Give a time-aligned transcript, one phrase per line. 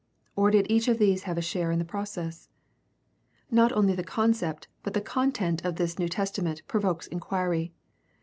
[0.35, 2.49] Or did each of these have a share in the process?
[3.51, 7.71] Not only the concept but the content of this New Testa ment provokes inquiry.